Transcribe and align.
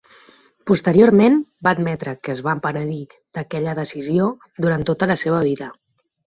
Posteriorment, 0.69 1.37
va 1.67 1.73
admetre 1.77 2.15
que 2.23 2.33
es 2.35 2.41
va 2.49 2.57
penedir 2.65 3.03
d'aquella 3.13 3.77
decisió 3.83 4.33
durant 4.67 4.91
tota 4.93 5.13
la 5.15 5.23
seva 5.27 5.47
vida. 5.55 5.73